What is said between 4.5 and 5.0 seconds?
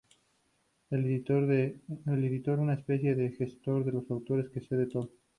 cede